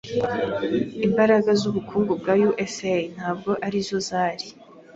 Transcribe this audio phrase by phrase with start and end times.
[1.07, 2.33] Imbaraga zubukungu za
[2.65, 4.47] USA ntabwo arizo zari.